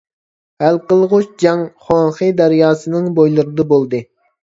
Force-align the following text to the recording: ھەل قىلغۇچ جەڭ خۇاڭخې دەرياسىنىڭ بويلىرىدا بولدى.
ھەل 0.63 0.79
قىلغۇچ 0.91 1.27
جەڭ 1.45 1.63
خۇاڭخې 1.85 2.33
دەرياسىنىڭ 2.43 3.15
بويلىرىدا 3.21 3.71
بولدى. 3.77 4.07